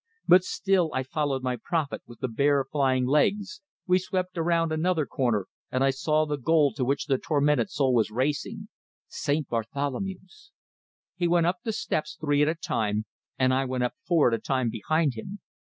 But 0.27 0.43
still 0.43 0.89
I 0.95 1.03
followed 1.03 1.43
my 1.43 1.57
prophet 1.63 2.01
with 2.07 2.21
the 2.21 2.27
bare 2.27 2.65
flying 2.65 3.05
legs; 3.05 3.61
we 3.85 3.99
swept 3.99 4.35
around 4.35 4.71
another 4.71 5.05
corner, 5.05 5.45
and 5.71 5.83
I 5.83 5.91
saw 5.91 6.25
the 6.25 6.39
goal 6.39 6.73
to 6.73 6.83
which 6.83 7.05
the 7.05 7.19
tormented 7.19 7.69
soul 7.69 7.93
was 7.93 8.09
racing 8.09 8.69
St. 9.07 9.47
Bartholomew's! 9.47 10.51
He 11.15 11.27
went 11.27 11.45
up 11.45 11.57
the 11.63 11.71
steps 11.71 12.17
three 12.19 12.41
at 12.41 12.47
a 12.47 12.55
time, 12.55 13.05
and 13.37 13.53
I 13.53 13.65
went 13.65 13.83
up 13.83 13.93
four 14.07 14.29
at 14.33 14.33
a 14.33 14.39
time 14.41 14.71
behind 14.71 15.13
him. 15.13 15.39